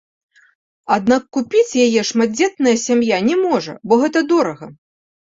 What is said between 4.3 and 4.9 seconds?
дорага.